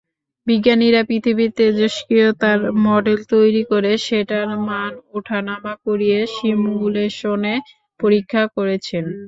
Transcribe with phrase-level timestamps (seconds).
[0.47, 7.55] বিজ্ঞানীরা পৃথিবীর তেজষ্ক্রিয়তার মডেল তৈরী করে সেটার মান ওঠা নামা করিয়ে সিমুলেশনে
[7.99, 9.05] পরীক্ষা করেছেন।